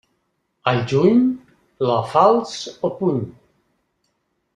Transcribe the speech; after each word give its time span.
Al 0.69 0.79
juny, 0.93 1.19
la 1.89 1.97
falç 2.13 2.55
al 2.89 2.95
puny. 3.03 3.21